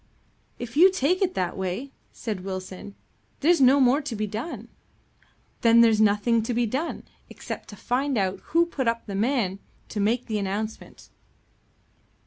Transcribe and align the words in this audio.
"If 0.57 0.75
you 0.75 0.91
take 0.91 1.21
it 1.21 1.35
that 1.35 1.55
way," 1.55 1.91
said 2.11 2.43
Wilson, 2.43 2.95
"there's 3.41 3.61
no 3.61 3.79
more 3.79 4.01
to 4.01 4.15
be 4.15 4.25
done." 4.25 4.67
"There's 5.61 6.01
nothing 6.01 6.41
to 6.41 6.55
be 6.55 6.65
done, 6.65 7.03
except 7.29 7.69
to 7.69 7.75
find 7.75 8.17
out 8.17 8.39
who 8.45 8.65
put 8.65 8.87
up 8.87 9.05
the 9.05 9.13
man 9.13 9.59
to 9.89 9.99
make 9.99 10.25
the 10.25 10.39
announcement." 10.39 11.09